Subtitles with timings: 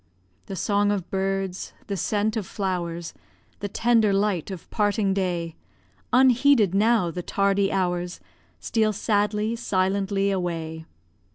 [0.47, 3.13] The song of birds, the scent of flowers,
[3.59, 5.55] The tender light of parting day
[6.11, 8.19] Unheeded now the tardy hours
[8.59, 10.85] Steal sadly, silently away.